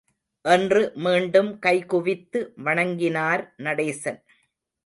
[0.45, 4.19] என்று மீண்டும் கைகுவித்து வணங்கினார் நடேசன்.